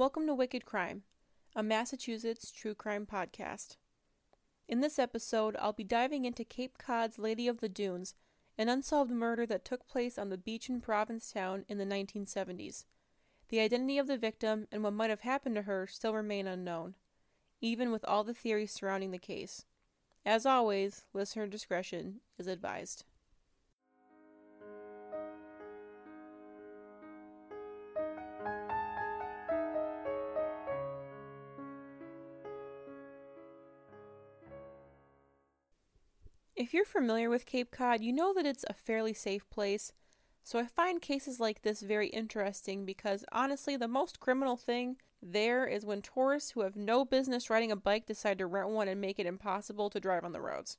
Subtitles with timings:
[0.00, 1.02] Welcome to Wicked Crime,
[1.54, 3.76] a Massachusetts true crime podcast.
[4.66, 8.14] In this episode, I'll be diving into Cape Cod's Lady of the Dunes,
[8.56, 12.86] an unsolved murder that took place on the beach in Provincetown in the 1970s.
[13.50, 16.94] The identity of the victim and what might have happened to her still remain unknown,
[17.60, 19.66] even with all the theories surrounding the case.
[20.24, 23.04] As always, listener discretion is advised.
[36.70, 39.90] If you're familiar with Cape Cod, you know that it's a fairly safe place.
[40.44, 45.66] So I find cases like this very interesting because honestly, the most criminal thing there
[45.66, 49.00] is when tourists who have no business riding a bike decide to rent one and
[49.00, 50.78] make it impossible to drive on the roads.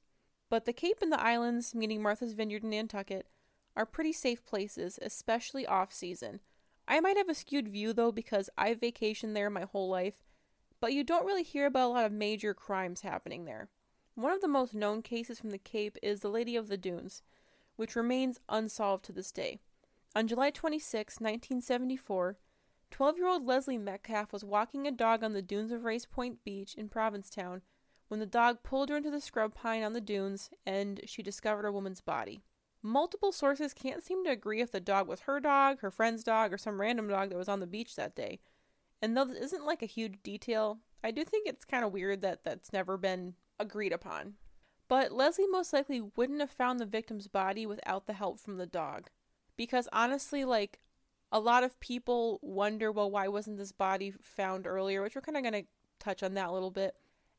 [0.50, 3.28] But the Cape and the islands, meaning Martha's Vineyard and Nantucket,
[3.76, 6.40] are pretty safe places, especially off season.
[6.88, 10.24] I might have a skewed view though because I've vacationed there my whole life,
[10.80, 13.68] but you don't really hear about a lot of major crimes happening there.
[14.16, 17.22] One of the most known cases from the Cape is the Lady of the Dunes,
[17.76, 19.60] which remains unsolved to this day.
[20.16, 22.38] On July 26, 1974,
[22.92, 26.44] 12 year old Leslie Metcalf was walking a dog on the dunes of Race Point
[26.44, 27.62] Beach in Provincetown
[28.10, 31.66] when the dog pulled her into the scrub pine on the dunes and she discovered
[31.66, 32.44] a woman's body.
[32.84, 36.52] Multiple sources can't seem to agree if the dog was her dog, her friend's dog,
[36.52, 38.42] or some random dog that was on the beach that day.
[39.02, 42.22] And though this isn't like a huge detail, I do think it's kind of weird
[42.22, 44.34] that that's never been agreed upon.
[44.88, 48.66] But Leslie most likely wouldn't have found the victim's body without the help from the
[48.66, 49.10] dog.
[49.56, 50.80] Because honestly, like,
[51.32, 55.02] a lot of people wonder, well, why wasn't this body found earlier?
[55.02, 56.96] Which we're kind of going to touch on that a little bit.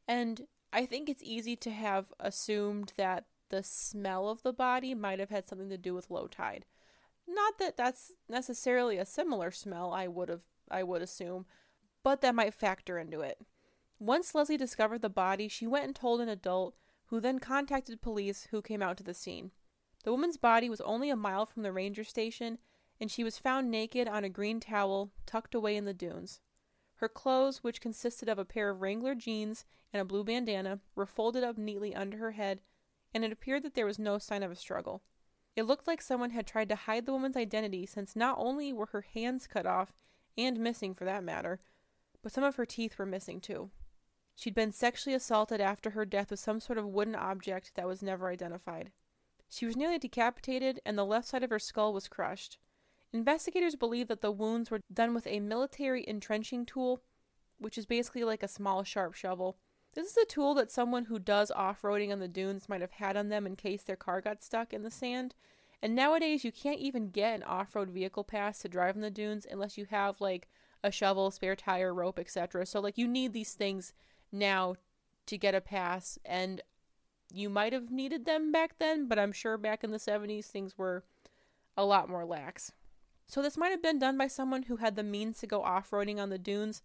[0.08, 5.18] And I think it's easy to have assumed that the smell of the body might
[5.18, 6.64] have had something to do with low tide.
[7.28, 11.44] Not that that's necessarily a similar smell, I would have I would assume,
[12.02, 13.38] but that might factor into it.
[14.02, 16.74] Once Leslie discovered the body, she went and told an adult,
[17.06, 19.52] who then contacted police, who came out to the scene.
[20.02, 22.58] The woman's body was only a mile from the ranger station,
[23.00, 26.40] and she was found naked on a green towel tucked away in the dunes.
[26.96, 31.06] Her clothes, which consisted of a pair of Wrangler jeans and a blue bandana, were
[31.06, 32.60] folded up neatly under her head,
[33.14, 35.04] and it appeared that there was no sign of a struggle.
[35.54, 38.86] It looked like someone had tried to hide the woman's identity since not only were
[38.86, 39.92] her hands cut off,
[40.36, 41.60] and missing for that matter,
[42.20, 43.70] but some of her teeth were missing too.
[44.34, 48.02] She'd been sexually assaulted after her death with some sort of wooden object that was
[48.02, 48.90] never identified.
[49.48, 52.58] She was nearly decapitated, and the left side of her skull was crushed.
[53.12, 57.02] Investigators believe that the wounds were done with a military entrenching tool,
[57.58, 59.58] which is basically like a small, sharp shovel.
[59.94, 62.92] This is a tool that someone who does off roading on the dunes might have
[62.92, 65.34] had on them in case their car got stuck in the sand.
[65.82, 69.10] And nowadays, you can't even get an off road vehicle pass to drive on the
[69.10, 70.48] dunes unless you have like
[70.82, 72.64] a shovel, spare tire, rope, etc.
[72.64, 73.92] So, like, you need these things
[74.32, 74.74] now
[75.26, 76.62] to get a pass and
[77.32, 80.76] you might have needed them back then, but I'm sure back in the 70s things
[80.76, 81.04] were
[81.76, 82.72] a lot more lax.
[83.26, 86.18] So this might have been done by someone who had the means to go off-roading
[86.18, 86.82] on the dunes,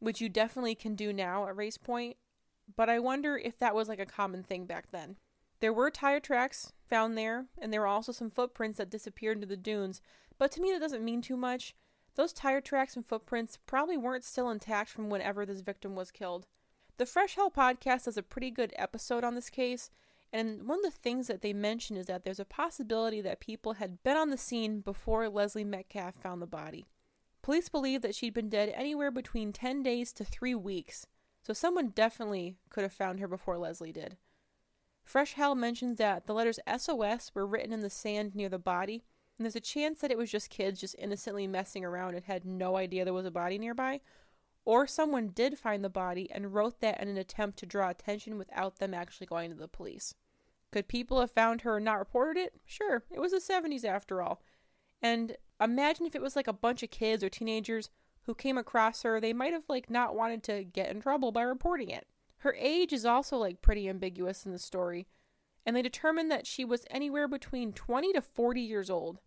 [0.00, 2.16] which you definitely can do now at Race Point,
[2.76, 5.16] but I wonder if that was like a common thing back then.
[5.60, 9.46] There were tire tracks found there, and there were also some footprints that disappeared into
[9.46, 10.00] the dunes,
[10.38, 11.74] but to me that doesn't mean too much.
[12.16, 16.46] Those tire tracks and footprints probably weren't still intact from whenever this victim was killed.
[16.96, 19.90] The Fresh Hell podcast has a pretty good episode on this case,
[20.32, 23.74] and one of the things that they mention is that there's a possibility that people
[23.74, 26.86] had been on the scene before Leslie Metcalf found the body.
[27.42, 31.08] Police believe that she'd been dead anywhere between 10 days to 3 weeks,
[31.42, 34.16] so someone definitely could have found her before Leslie did.
[35.02, 39.02] Fresh Hell mentions that the letters SOS were written in the sand near the body,
[39.36, 42.44] and there's a chance that it was just kids just innocently messing around and had
[42.44, 44.00] no idea there was a body nearby,
[44.64, 48.38] or someone did find the body and wrote that in an attempt to draw attention
[48.38, 50.14] without them actually going to the police.
[50.72, 52.54] Could people have found her and not reported it?
[52.64, 54.42] Sure, it was the 70s after all.
[55.02, 57.90] And imagine if it was like a bunch of kids or teenagers
[58.22, 61.42] who came across her, they might have like not wanted to get in trouble by
[61.42, 62.06] reporting it.
[62.38, 65.06] Her age is also like pretty ambiguous in the story,
[65.64, 69.20] and they determined that she was anywhere between 20 to 40 years old,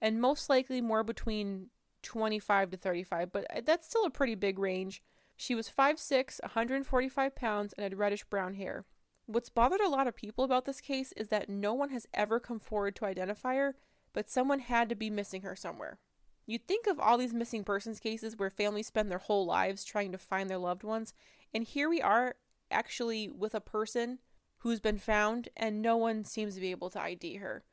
[0.00, 1.70] and most likely more between
[2.04, 5.02] 25 to 35, but uh, that's still a pretty big range.
[5.36, 8.84] She was 5'6, 145 pounds, and had reddish brown hair.
[9.26, 12.38] What's bothered a lot of people about this case is that no one has ever
[12.38, 13.74] come forward to identify her,
[14.12, 15.98] but someone had to be missing her somewhere.
[16.46, 20.12] You'd think of all these missing persons cases where families spend their whole lives trying
[20.12, 21.14] to find their loved ones,
[21.54, 22.36] and here we are
[22.70, 24.18] actually with a person
[24.58, 27.64] who's been found and no one seems to be able to ID her.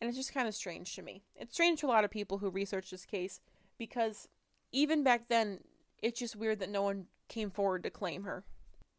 [0.00, 1.22] And it's just kind of strange to me.
[1.34, 3.40] It's strange to a lot of people who research this case
[3.78, 4.28] because
[4.72, 5.60] even back then,
[6.00, 8.44] It's just weird that no one came forward to claim her.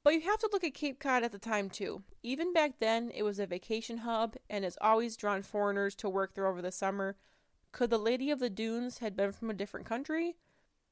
[0.04, 2.04] But you have to look at Cape Cod at the time too.
[2.24, 6.34] Even back then, it was a vacation hub and has always drawn foreigners to work
[6.34, 7.16] there over the summer.
[7.72, 10.36] Could the Lady of the Dunes had been from a different country?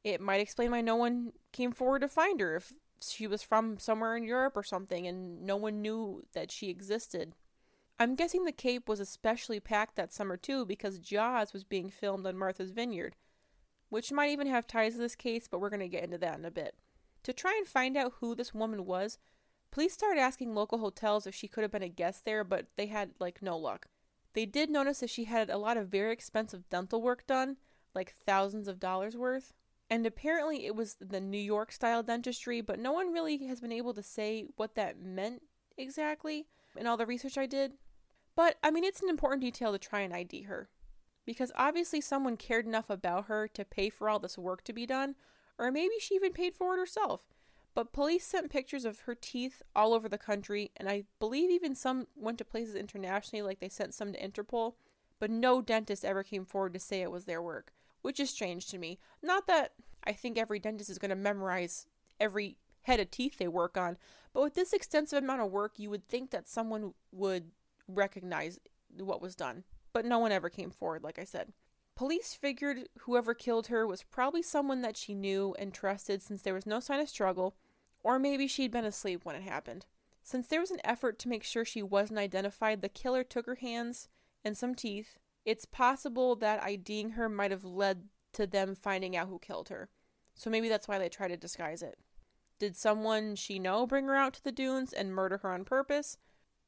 [0.03, 3.77] It might explain why no one came forward to find her if she was from
[3.79, 7.35] somewhere in Europe or something and no one knew that she existed.
[7.99, 12.25] I'm guessing the Cape was especially packed that summer too because Jaws was being filmed
[12.27, 13.15] on Martha's Vineyard,
[13.89, 16.37] which might even have ties to this case, but we're going to get into that
[16.37, 16.75] in a bit.
[17.23, 19.17] To try and find out who this woman was,
[19.71, 22.87] police started asking local hotels if she could have been a guest there, but they
[22.87, 23.87] had like no luck.
[24.33, 27.57] They did notice that she had a lot of very expensive dental work done,
[27.95, 29.53] like thousands of dollars worth.
[29.89, 33.71] And apparently it was the New York style dentistry, but no one really has been
[33.71, 35.41] able to say what that meant
[35.77, 36.45] exactly
[36.75, 37.73] in all the research I did.
[38.35, 40.69] But I mean, it's an important detail to try and ID her.
[41.27, 44.85] Because obviously someone cared enough about her to pay for all this work to be
[44.87, 45.15] done,
[45.59, 47.27] or maybe she even paid for it herself.
[47.75, 51.75] But police sent pictures of her teeth all over the country, and I believe even
[51.75, 54.75] some went to places internationally, like they sent some to Interpol.
[55.19, 58.67] But no dentist ever came forward to say it was their work, which is strange
[58.69, 58.97] to me.
[59.21, 59.73] Not that
[60.05, 61.87] I think every dentist is going to memorize
[62.19, 63.97] every head of teeth they work on,
[64.33, 67.51] but with this extensive amount of work, you would think that someone would
[67.87, 68.59] recognize
[68.97, 69.65] what was done.
[69.93, 71.53] But no one ever came forward, like I said.
[71.95, 76.53] Police figured whoever killed her was probably someone that she knew and trusted since there
[76.53, 77.55] was no sign of struggle,
[78.03, 79.87] or maybe she'd been asleep when it happened.
[80.21, 83.55] Since there was an effort to make sure she wasn't identified, the killer took her
[83.55, 84.09] hands
[84.43, 85.17] and some teeth.
[85.45, 89.89] It's possible that IDing her might have led to them finding out who killed her.
[90.35, 91.97] So maybe that's why they tried to disguise it.
[92.59, 96.17] Did someone she know bring her out to the dunes and murder her on purpose?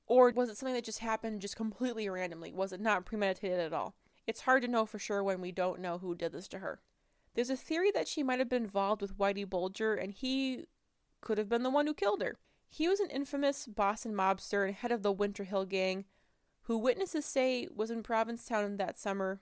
[0.10, 2.52] Or was it something that just happened just completely randomly?
[2.52, 3.96] Was it not premeditated at all?
[4.26, 6.82] It's hard to know for sure when we don't know who did this to her.
[7.36, 10.66] There's a theory that she might have been involved with Whitey Bulger and he
[11.22, 12.38] could have been the one who killed her.
[12.68, 16.06] He was an infamous Boston mobster and head of the Winter Hill Gang,
[16.64, 19.42] who witnesses say was in Provincetown that summer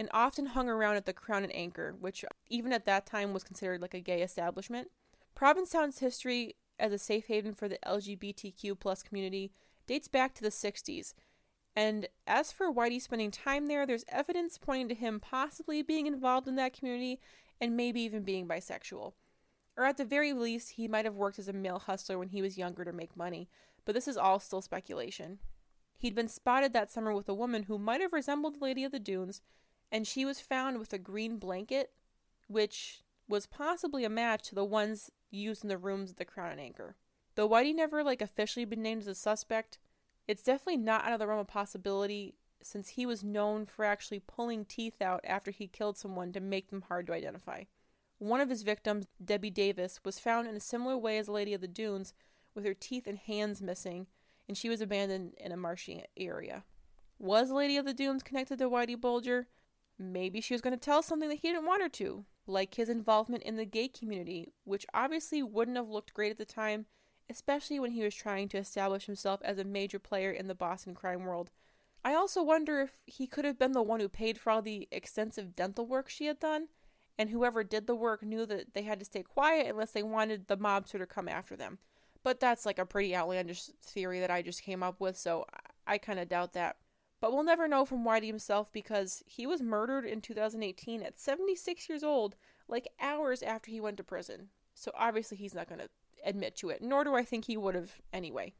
[0.00, 3.44] and often hung around at the Crown and Anchor, which even at that time was
[3.44, 4.88] considered like a gay establishment.
[5.36, 9.52] Provincetown's history as a safe haven for the LGBTQ plus community
[9.86, 11.14] dates back to the 60s
[11.74, 16.46] and as for Whitey spending time there, there's evidence pointing to him possibly being involved
[16.46, 17.18] in that community
[17.60, 19.14] and maybe even being bisexual.
[19.76, 22.42] Or at the very least, he might have worked as a male hustler when he
[22.42, 23.48] was younger to make money,
[23.86, 25.38] but this is all still speculation.
[25.98, 28.92] He'd been spotted that summer with a woman who might have resembled the Lady of
[28.92, 29.40] the Dunes,
[29.90, 31.92] and she was found with a green blanket,
[32.48, 36.50] which was possibly a match to the ones used in the rooms at the Crown
[36.50, 36.96] and Anchor.
[37.34, 39.78] Though Whitey never like officially been named as a suspect,
[40.28, 44.20] it's definitely not out of the realm of possibility since he was known for actually
[44.20, 47.64] pulling teeth out after he killed someone to make them hard to identify.
[48.18, 51.54] One of his victims, Debbie Davis, was found in a similar way as the Lady
[51.54, 52.14] of the Dunes,
[52.54, 54.06] with her teeth and hands missing,
[54.46, 56.64] and she was abandoned in a marshy area.
[57.18, 59.48] Was Lady of the Dunes connected to Whitey Bulger?
[59.98, 62.88] Maybe she was going to tell something that he didn't want her to, like his
[62.88, 66.86] involvement in the gay community, which obviously wouldn't have looked great at the time
[67.32, 70.94] especially when he was trying to establish himself as a major player in the Boston
[70.94, 71.50] crime world.
[72.04, 74.86] I also wonder if he could have been the one who paid for all the
[74.92, 76.68] extensive dental work she had done,
[77.18, 80.46] and whoever did the work knew that they had to stay quiet unless they wanted
[80.46, 81.78] the mobster to come after them.
[82.22, 85.46] But that's like a pretty outlandish theory that I just came up with, so
[85.86, 86.76] I kind of doubt that.
[87.20, 91.88] But we'll never know from Whitey himself because he was murdered in 2018 at 76
[91.88, 92.36] years old,
[92.68, 94.48] like hours after he went to prison.
[94.74, 95.88] So obviously he's not going to
[96.24, 98.54] admit to it, nor do I think he would have anyway.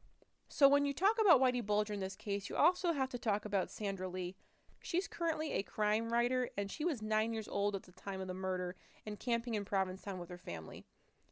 [0.47, 3.45] So when you talk about Whitey Bulger in this case, you also have to talk
[3.45, 4.35] about Sandra Lee.
[4.81, 8.27] She's currently a crime writer, and she was nine years old at the time of
[8.27, 10.85] the murder and camping in Provincetown with her family.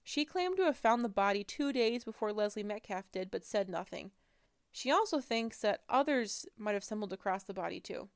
[0.04, 3.70] She claimed to have found the body two days before Leslie Metcalf did, but said
[3.70, 4.12] nothing.
[4.72, 8.10] She also thinks that others might have stumbled across the body too.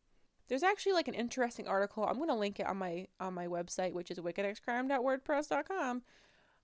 [0.47, 2.05] There's actually like an interesting article.
[2.05, 6.03] I'm going to link it on my on my website, which is wickedxcrime.wordpress.com.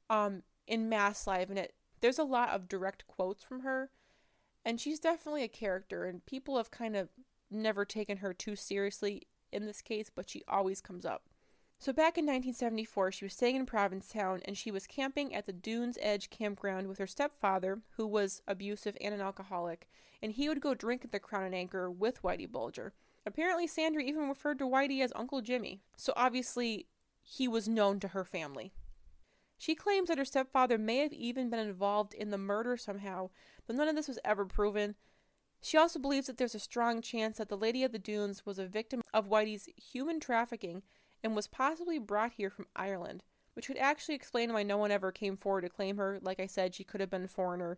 [0.09, 3.91] Um, in Mass Live, and it there's a lot of direct quotes from her,
[4.65, 7.09] and she's definitely a character, and people have kind of
[7.51, 11.23] never taken her too seriously in this case, but she always comes up.
[11.77, 15.51] So back in 1974, she was staying in Provincetown and she was camping at the
[15.51, 19.89] Dunes Edge campground with her stepfather, who was abusive and an alcoholic,
[20.21, 22.93] and he would go drink at the Crown and Anchor with Whitey Bulger.
[23.25, 26.85] Apparently, Sandra even referred to Whitey as Uncle Jimmy, so obviously
[27.23, 28.73] he was known to her family.
[29.61, 33.29] She claims that her stepfather may have even been involved in the murder somehow,
[33.67, 34.95] but none of this was ever proven.
[35.61, 38.57] She also believes that there's a strong chance that the Lady of the Dunes was
[38.57, 40.81] a victim of Whitey's human trafficking
[41.23, 43.21] and was possibly brought here from Ireland,
[43.53, 46.17] which would actually explain why no one ever came forward to claim her.
[46.23, 47.77] Like I said, she could have been a foreigner,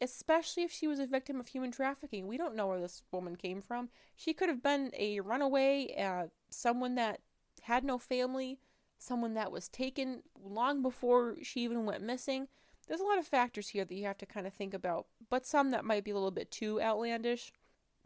[0.00, 2.26] especially if she was a victim of human trafficking.
[2.26, 3.90] We don't know where this woman came from.
[4.16, 7.20] She could have been a runaway, uh, someone that
[7.62, 8.58] had no family,
[9.00, 12.48] someone that was taken long before she even went missing.
[12.86, 15.46] There's a lot of factors here that you have to kind of think about, but
[15.46, 17.52] some that might be a little bit too outlandish.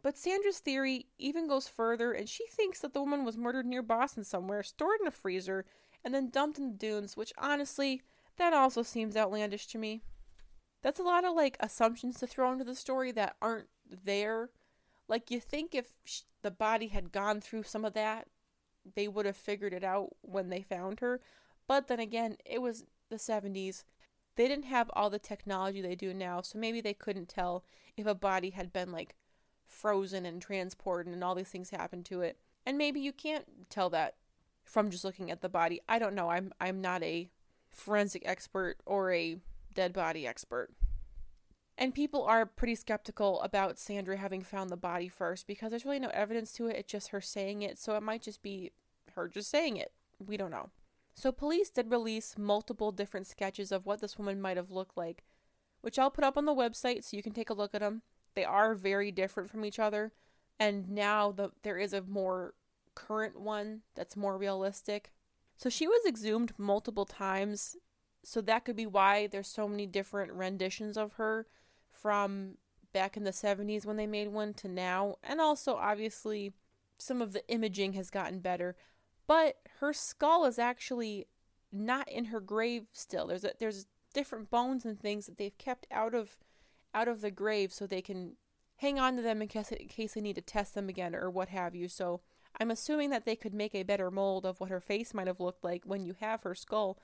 [0.01, 3.81] But Sandra's theory even goes further, and she thinks that the woman was murdered near
[3.81, 5.65] Boston somewhere, stored in a freezer,
[6.03, 8.01] and then dumped in the dunes, which honestly,
[8.37, 10.03] that also seems outlandish to me.
[10.81, 14.51] That's a lot of like assumptions to throw into the story that aren't there.
[15.07, 15.93] Like, you think if
[16.41, 18.27] the body had gone through some of that,
[18.93, 21.19] they would have figured it out when they found her.
[21.67, 23.83] But then again, it was the 70s.
[24.35, 27.63] They didn't have all the technology they do now, so maybe they couldn't tell
[27.97, 29.15] if a body had been like
[29.65, 32.37] frozen and transported and all these things happened to it.
[32.65, 34.15] And maybe you can't tell that
[34.63, 35.81] from just looking at the body.
[35.87, 36.29] I don't know.
[36.29, 37.29] I'm I'm not a
[37.71, 39.37] forensic expert or a
[39.73, 40.71] dead body expert.
[41.77, 45.99] And people are pretty skeptical about Sandra having found the body first because there's really
[45.99, 46.77] no evidence to it.
[46.77, 47.77] It's just her saying it.
[47.77, 48.71] So it might just be
[49.15, 49.91] her just saying it.
[50.25, 50.69] We don't know.
[51.13, 55.23] So police did release multiple different sketches of what this woman might have looked like,
[55.81, 58.01] which I'll put up on the website so you can take a look at them.
[58.35, 60.13] They are very different from each other.
[60.59, 62.53] And now the, there is a more
[62.95, 65.11] current one that's more realistic.
[65.57, 67.75] So she was exhumed multiple times.
[68.23, 71.47] So that could be why there's so many different renditions of her
[71.95, 72.57] from
[72.93, 75.15] back in the 70s when they made one to now.
[75.23, 76.53] And also, obviously,
[76.97, 78.75] some of the imaging has gotten better.
[79.27, 81.27] But her skull is actually
[81.71, 83.27] not in her grave still.
[83.27, 86.37] There's a, there's different bones and things that they've kept out of
[86.93, 88.37] out of the grave so they can
[88.77, 91.29] hang on to them in case in case they need to test them again or
[91.29, 91.89] what have you.
[91.89, 92.21] So
[92.59, 95.41] I'm assuming that they could make a better mold of what her face might have
[95.41, 96.97] looked like when you have her skull.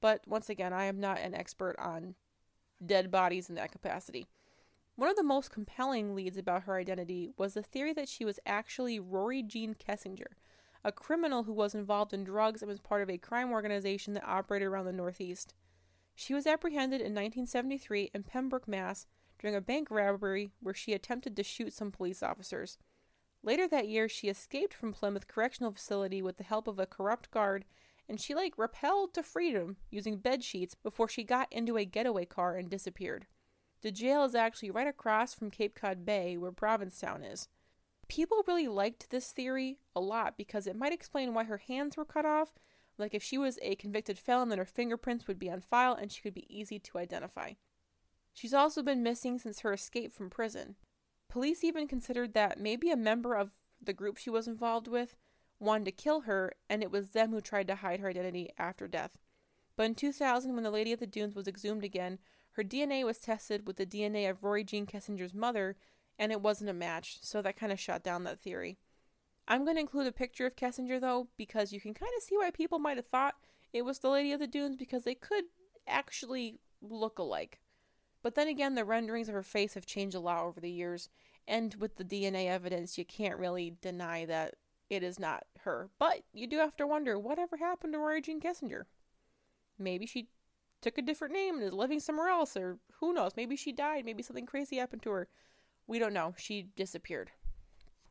[0.00, 2.16] But once again, I am not an expert on
[2.84, 4.26] dead bodies in that capacity.
[4.96, 8.40] One of the most compelling leads about her identity was the theory that she was
[8.46, 10.38] actually Rory Jean Kesinger,
[10.82, 14.26] a criminal who was involved in drugs and was part of a crime organization that
[14.26, 15.52] operated around the Northeast.
[16.14, 19.06] She was apprehended in 1973 in Pembroke, Mass.
[19.38, 22.78] during a bank robbery where she attempted to shoot some police officers.
[23.42, 27.30] Later that year, she escaped from Plymouth Correctional Facility with the help of a corrupt
[27.30, 27.66] guard,
[28.08, 32.24] and she like rappelled to freedom using bed sheets before she got into a getaway
[32.24, 33.26] car and disappeared.
[33.86, 37.46] The jail is actually right across from Cape Cod Bay, where Provincetown is.
[38.08, 42.04] People really liked this theory a lot because it might explain why her hands were
[42.04, 42.58] cut off.
[42.98, 46.10] Like if she was a convicted felon, then her fingerprints would be on file and
[46.10, 47.52] she could be easy to identify.
[48.34, 50.74] She's also been missing since her escape from prison.
[51.28, 55.14] Police even considered that maybe a member of the group she was involved with
[55.60, 58.88] wanted to kill her, and it was them who tried to hide her identity after
[58.88, 59.16] death.
[59.76, 62.18] But in 2000, when the Lady of the Dunes was exhumed again,
[62.56, 65.76] her DNA was tested with the DNA of Rory Jean Kesinger's mother,
[66.18, 68.78] and it wasn't a match, so that kind of shut down that theory.
[69.46, 72.36] I'm going to include a picture of Kesinger, though, because you can kind of see
[72.36, 73.34] why people might have thought
[73.74, 75.44] it was the Lady of the Dunes, because they could
[75.86, 77.60] actually look alike.
[78.22, 81.10] But then again, the renderings of her face have changed a lot over the years,
[81.46, 84.54] and with the DNA evidence, you can't really deny that
[84.88, 85.90] it is not her.
[85.98, 88.84] But you do have to wonder whatever happened to Rory Jean Kesinger?
[89.78, 90.28] Maybe she
[90.86, 93.32] took a different name and is living somewhere else, or who knows?
[93.36, 94.04] Maybe she died.
[94.04, 95.28] Maybe something crazy happened to her.
[95.88, 96.34] We don't know.
[96.38, 97.32] She disappeared.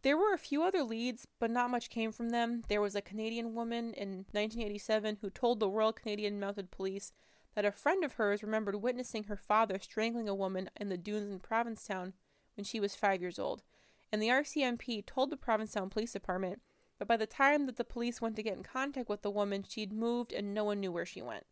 [0.01, 2.63] There were a few other leads, but not much came from them.
[2.67, 7.13] There was a Canadian woman in 1987 who told the Royal Canadian Mounted Police
[7.55, 11.31] that a friend of hers remembered witnessing her father strangling a woman in the dunes
[11.31, 12.11] in Provincetown
[12.57, 13.63] when she was five years old.
[14.11, 16.61] And the RCMP told the Provincetown Police Department,
[16.99, 19.63] but by the time that the police went to get in contact with the woman,
[19.65, 21.45] she'd moved and no one knew where she went.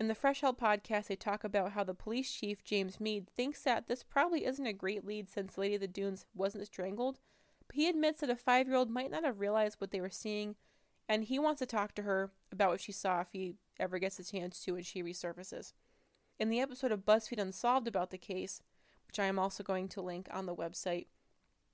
[0.00, 3.62] In the Fresh Hell podcast, they talk about how the police chief, James Mead, thinks
[3.62, 7.18] that this probably isn't a great lead since Lady of the Dunes wasn't strangled,
[7.66, 10.08] but he admits that a five year old might not have realized what they were
[10.08, 10.54] seeing,
[11.08, 14.20] and he wants to talk to her about what she saw if he ever gets
[14.20, 15.72] a chance to and she resurfaces.
[16.38, 18.62] In the episode of BuzzFeed Unsolved about the case,
[19.08, 21.06] which I am also going to link on the website,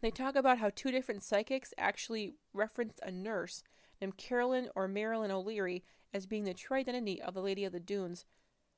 [0.05, 3.63] they talk about how two different psychics actually referenced a nurse
[4.01, 5.83] named Carolyn or Marilyn O'Leary
[6.13, 8.25] as being the true identity of the Lady of the Dunes,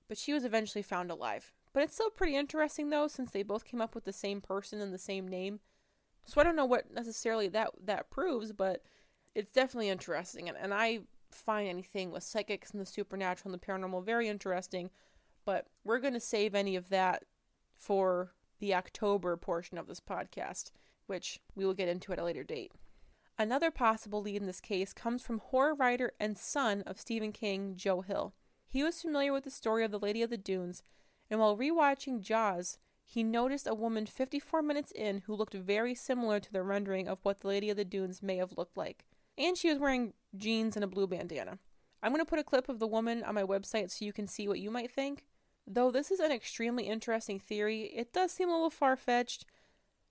[0.08, 1.52] but she was eventually found alive.
[1.72, 4.80] But it's still pretty interesting though, since they both came up with the same person
[4.80, 5.60] and the same name.
[6.24, 8.82] So I don't know what necessarily that that proves, but
[9.34, 10.48] it's definitely interesting.
[10.48, 14.90] And, and I find anything with psychics and the supernatural and the paranormal very interesting.
[15.44, 17.24] But we're going to save any of that
[17.74, 20.70] for the October portion of this podcast,
[21.06, 22.72] which we will get into at a later date.
[23.38, 27.74] Another possible lead in this case comes from horror writer and son of Stephen King,
[27.76, 28.34] Joe Hill.
[28.66, 30.82] He was familiar with the story of the Lady of the Dunes,
[31.30, 36.40] and while rewatching Jaws, he noticed a woman 54 minutes in who looked very similar
[36.40, 39.04] to the rendering of what the Lady of the Dunes may have looked like.
[39.38, 41.58] And she was wearing jeans and a blue bandana.
[42.02, 44.26] I'm going to put a clip of the woman on my website so you can
[44.26, 45.24] see what you might think.
[45.66, 49.44] Though this is an extremely interesting theory, it does seem a little far fetched.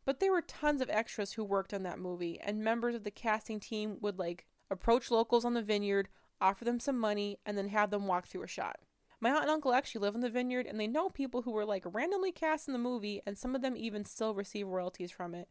[0.05, 3.11] But there were tons of extras who worked on that movie, and members of the
[3.11, 6.09] casting team would like approach locals on the vineyard,
[6.39, 8.77] offer them some money, and then have them walk through a shot.
[9.19, 11.65] My aunt and uncle actually live in the vineyard, and they know people who were
[11.65, 15.33] like randomly cast in the movie, and some of them even still receive royalties from
[15.33, 15.47] it.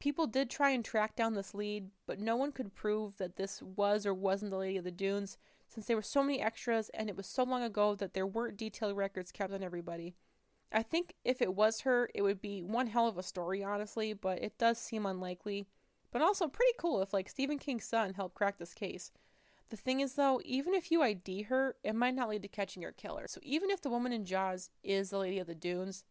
[0.00, 3.62] People did try and track down this lead, but no one could prove that this
[3.62, 7.08] was or wasn't the Lady of the Dunes, since there were so many extras and
[7.08, 10.14] it was so long ago that there weren't detailed records kept on everybody.
[10.74, 14.12] I think if it was her, it would be one hell of a story, honestly,
[14.12, 15.66] but it does seem unlikely.
[16.10, 19.12] But also pretty cool if like Stephen King's son helped crack this case.
[19.70, 22.82] The thing is though, even if you ID her, it might not lead to catching
[22.82, 23.26] your killer.
[23.28, 26.04] So even if the woman in Jaws is the Lady of the Dunes,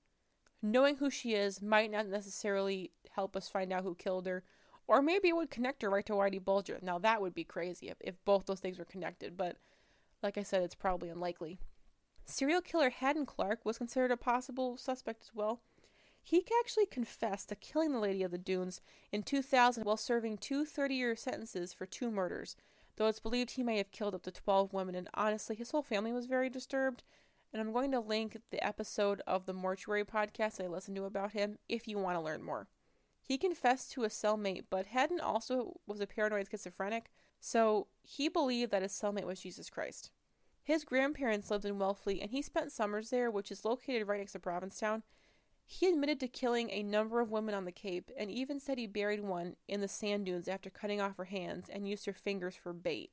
[0.62, 4.44] knowing who she is might not necessarily help us find out who killed her.
[4.88, 6.80] Or maybe it would connect her right to Whitey Bulger.
[6.82, 9.58] Now that would be crazy if, if both those things were connected, but
[10.22, 11.60] like I said, it's probably unlikely.
[12.26, 15.62] Serial killer Hadden Clark was considered a possible suspect as well.
[16.24, 18.80] He actually confessed to killing the Lady of the Dunes
[19.12, 22.56] in 2000 while serving two 30 year sentences for two murders,
[22.96, 25.84] though it's believed he may have killed up to 12 women, and honestly, his whole
[25.84, 27.04] family was very disturbed.
[27.52, 31.34] And I'm going to link the episode of the Mortuary podcast I listened to about
[31.34, 32.68] him if you want to learn more.
[33.22, 38.72] He confessed to a cellmate, but Hadden also was a paranoid schizophrenic, so he believed
[38.72, 40.10] that his cellmate was Jesus Christ.
[40.64, 44.32] His grandparents lived in Wellfleet, and he spent summers there, which is located right next
[44.32, 45.04] to Provincetown.
[45.66, 48.88] He admitted to killing a number of women on the Cape, and even said he
[48.88, 52.56] buried one in the sand dunes after cutting off her hands and used her fingers
[52.56, 53.12] for bait.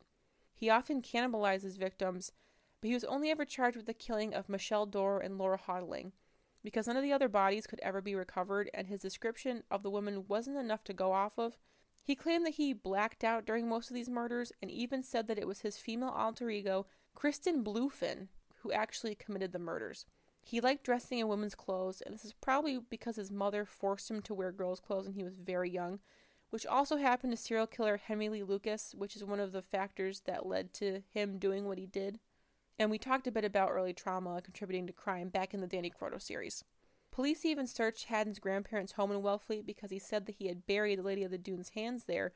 [0.55, 2.33] He often cannibalized his victims,
[2.81, 6.13] but he was only ever charged with the killing of Michelle Dorr and Laura Houghteling
[6.63, 9.91] because none of the other bodies could ever be recovered and his description of the
[9.91, 11.57] woman wasn't enough to go off of.
[12.03, 15.39] He claimed that he blacked out during most of these murders and even said that
[15.39, 16.87] it was his female alter ego,
[17.21, 18.29] Kristen Bluefin,
[18.63, 20.07] who actually committed the murders.
[20.41, 24.23] He liked dressing in women's clothes, and this is probably because his mother forced him
[24.23, 25.99] to wear girls' clothes when he was very young,
[26.49, 30.21] which also happened to serial killer Henry Lee Lucas, which is one of the factors
[30.21, 32.21] that led to him doing what he did.
[32.79, 35.91] And we talked a bit about early trauma contributing to crime back in the Danny
[35.91, 36.65] Croteau series.
[37.11, 40.99] Police even searched Hadden's grandparents' home in Wellfleet because he said that he had buried
[40.99, 42.33] the Lady of the Dunes' hands there,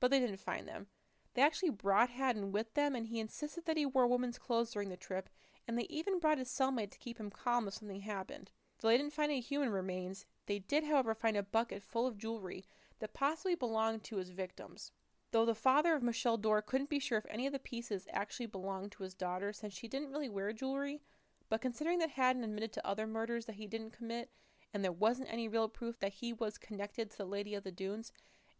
[0.00, 0.88] but they didn't find them.
[1.36, 4.88] They actually brought Hadden with them, and he insisted that he wore women's clothes during
[4.88, 5.28] the trip,
[5.68, 8.50] and they even brought his cellmate to keep him calm if something happened.
[8.80, 12.16] Though they didn't find any human remains, they did, however, find a bucket full of
[12.16, 12.64] jewelry
[13.00, 14.92] that possibly belonged to his victims.
[15.30, 18.46] Though the father of Michelle Dorr couldn't be sure if any of the pieces actually
[18.46, 21.02] belonged to his daughter since she didn't really wear jewelry,
[21.50, 24.30] but considering that Hadden admitted to other murders that he didn't commit
[24.72, 27.70] and there wasn't any real proof that he was connected to the Lady of the
[27.70, 28.12] Dunes,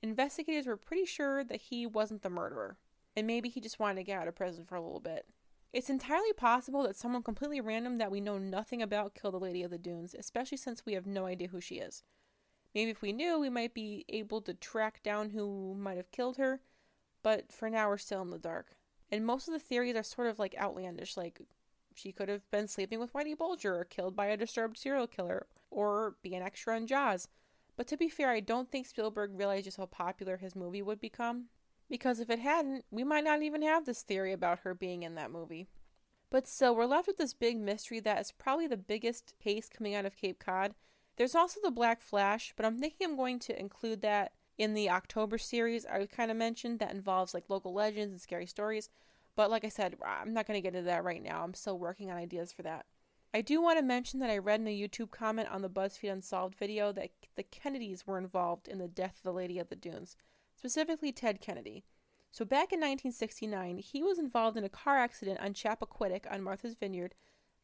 [0.02, 2.78] investigators were pretty sure that he wasn't the murderer.
[3.16, 5.26] And maybe he just wanted to get out of prison for a little bit.
[5.72, 9.62] It's entirely possible that someone completely random that we know nothing about killed the Lady
[9.62, 12.02] of the Dunes, especially since we have no idea who she is.
[12.74, 16.37] Maybe if we knew, we might be able to track down who might have killed
[16.37, 16.61] her,
[17.22, 18.76] but for now we're still in the dark.
[19.11, 21.40] And most of the theories are sort of like outlandish, like
[21.94, 25.46] she could have been sleeping with Whitey Bulger or killed by a disturbed serial killer
[25.70, 27.28] or be an extra in Jaws.
[27.76, 31.00] But to be fair, I don't think Spielberg realized just how popular his movie would
[31.00, 31.46] become.
[31.88, 35.14] Because if it hadn't, we might not even have this theory about her being in
[35.14, 35.68] that movie.
[36.30, 39.94] But still, we're left with this big mystery that is probably the biggest case coming
[39.94, 40.74] out of Cape Cod
[41.16, 44.90] there's also the Black Flash, but I'm thinking I'm going to include that in the
[44.90, 48.90] October series I kind of mentioned that involves like local legends and scary stories.
[49.34, 51.42] But like I said, I'm not going to get into that right now.
[51.42, 52.86] I'm still working on ideas for that.
[53.37, 56.11] I do want to mention that I read in a YouTube comment on the BuzzFeed
[56.11, 59.77] Unsolved video that the Kennedys were involved in the death of the Lady of the
[59.77, 60.16] Dunes,
[60.55, 61.85] specifically Ted Kennedy.
[62.31, 66.77] So back in 1969, he was involved in a car accident on Chappaquiddick on Martha's
[66.77, 67.14] Vineyard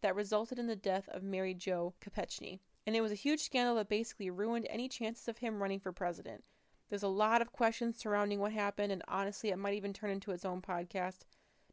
[0.02, 3.76] that resulted in the death of Mary Jo Kopechne and it was a huge scandal
[3.76, 6.44] that basically ruined any chances of him running for president.
[6.90, 10.32] There's a lot of questions surrounding what happened, and honestly, it might even turn into
[10.32, 11.20] its own podcast.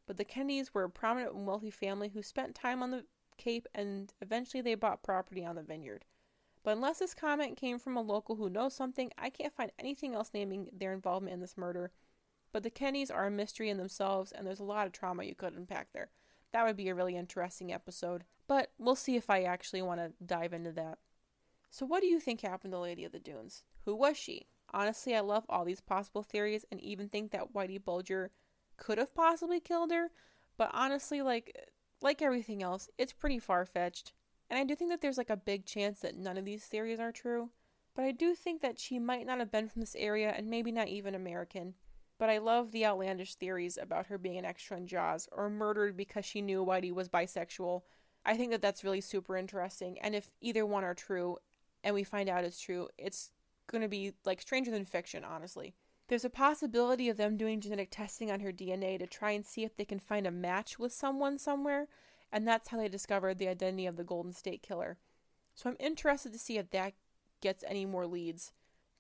[0.08, 3.04] But the Kennedys were a prominent and wealthy family who spent time on the
[3.39, 6.06] Cape, and eventually they bought property on the vineyard.
[6.63, 10.13] But unless this comment came from a local who knows something, I can't find anything
[10.13, 11.91] else naming their involvement in this murder.
[12.52, 15.36] But the Kennys are a mystery in themselves, and there's a lot of trauma you
[15.36, 16.10] could unpack there.
[16.52, 18.23] That would be a really interesting episode.
[18.47, 20.97] But we'll see if I actually want to dive into that.
[21.69, 23.63] So, what do you think happened to Lady of the Dunes?
[23.86, 24.47] Who was she?
[24.73, 28.32] Honestly, I love all these possible theories and even think that Whitey Bulger
[28.78, 30.10] could have possibly killed her.
[30.58, 31.56] But honestly, like,
[32.02, 34.14] like everything else, it's pretty far fetched.
[34.50, 37.00] And I do think that there's like a big chance that none of these theories
[37.00, 37.50] are true.
[37.96, 40.72] But I do think that she might not have been from this area and maybe
[40.72, 41.76] not even American.
[42.18, 45.96] But I love the outlandish theories about her being an extra in Jaws or murdered
[45.96, 47.84] because she knew Whitey was bisexual.
[48.26, 49.98] I think that that's really super interesting.
[50.00, 51.38] And if either one are true
[51.84, 53.32] and we find out it's true, it's
[53.72, 55.76] going to be like stranger than fiction, honestly.
[56.10, 59.63] There's a possibility of them doing genetic testing on her DNA to try and see
[59.63, 61.88] if they can find a match with someone somewhere,
[62.32, 64.98] and that's how they discovered the identity of the Golden State Killer.
[65.54, 66.93] So I'm interested to see if that
[67.41, 68.54] gets any more leads.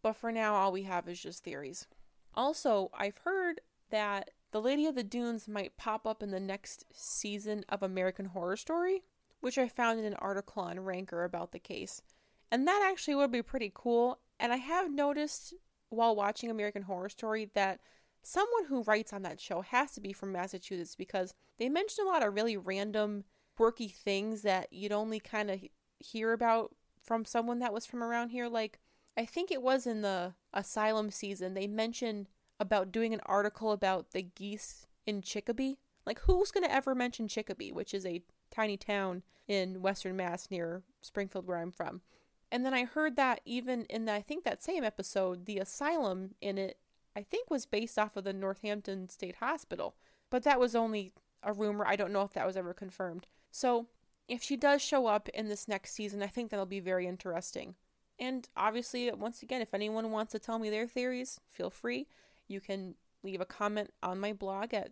[0.03, 1.87] But for now, all we have is just theories.
[2.35, 6.85] Also, I've heard that the Lady of the Dunes might pop up in the next
[6.93, 9.01] season of American Horror Story,
[9.41, 12.03] which I found in an article on Ranker about the case.
[12.51, 14.19] And that actually would be pretty cool.
[14.39, 15.55] And I have noticed
[15.89, 17.79] while watching American Horror Story that
[18.21, 22.11] someone who writes on that show has to be from Massachusetts because they mentioned a
[22.11, 23.23] lot of really random,
[23.55, 25.59] quirky things that you'd only kind of
[25.99, 28.47] hear about from someone that was from around here.
[28.47, 28.79] Like,
[29.17, 34.11] I think it was in the Asylum season, they mentioned about doing an article about
[34.11, 35.79] the geese in Chicopee.
[36.05, 38.21] Like, who's going to ever mention Chicopee, which is a
[38.51, 42.01] tiny town in Western Mass near Springfield, where I'm from?
[42.51, 46.35] And then I heard that even in the, I think that same episode, the asylum
[46.41, 46.77] in it,
[47.15, 49.95] I think was based off of the Northampton State Hospital.
[50.29, 51.85] But that was only a rumor.
[51.87, 53.27] I don't know if that was ever confirmed.
[53.51, 53.87] So
[54.27, 57.75] if she does show up in this next season, I think that'll be very interesting.
[58.19, 62.07] And obviously, once again, if anyone wants to tell me their theories, feel free.
[62.47, 64.91] You can leave a comment on my blog at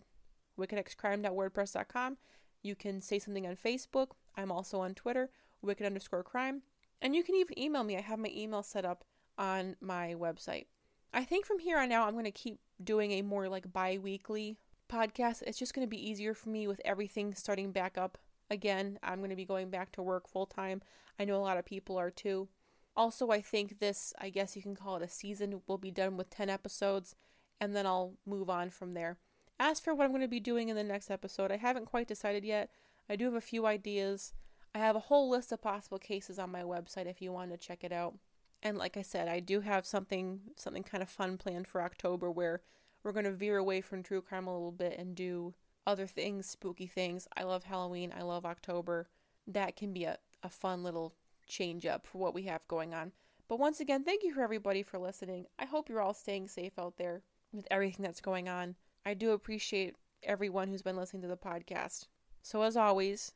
[0.59, 2.17] wickedxcrime.wordpress.com.
[2.63, 4.11] You can say something on Facebook.
[4.35, 5.29] I'm also on Twitter,
[5.61, 6.61] wicked underscore crime.
[7.01, 7.97] And you can even email me.
[7.97, 9.03] I have my email set up
[9.37, 10.65] on my website.
[11.13, 13.97] I think from here on out, I'm going to keep doing a more like bi
[14.01, 14.57] weekly
[14.89, 15.43] podcast.
[15.45, 18.17] It's just going to be easier for me with everything starting back up
[18.49, 18.99] again.
[19.03, 20.81] I'm going to be going back to work full time.
[21.19, 22.49] I know a lot of people are too.
[22.95, 26.17] Also, I think this, I guess you can call it a season, will be done
[26.17, 27.15] with 10 episodes,
[27.61, 29.17] and then I'll move on from there.
[29.59, 32.07] As for what I'm going to be doing in the next episode, I haven't quite
[32.07, 32.71] decided yet.
[33.07, 34.33] I do have a few ideas.
[34.75, 37.57] I have a whole list of possible cases on my website if you want to
[37.57, 38.15] check it out.
[38.61, 42.31] And like I said, I do have something something kind of fun planned for October
[42.31, 42.61] where
[43.03, 45.53] we're going to veer away from true crime a little bit and do
[45.85, 47.27] other things, spooky things.
[47.37, 49.07] I love Halloween, I love October.
[49.47, 51.13] That can be a, a fun little
[51.47, 53.13] change up for what we have going on.
[53.47, 55.45] But once again, thank you for everybody for listening.
[55.57, 57.21] I hope you're all staying safe out there
[57.53, 58.75] with everything that's going on.
[59.05, 62.07] I do appreciate everyone who's been listening to the podcast.
[62.41, 63.31] So, as always,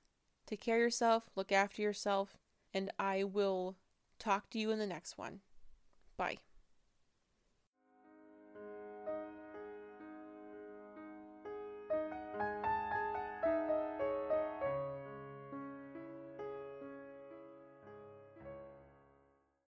[0.46, 2.38] Take care of yourself, look after yourself,
[2.74, 3.78] and I will
[4.20, 5.42] talk to you in the next one.
[6.18, 6.38] Bye.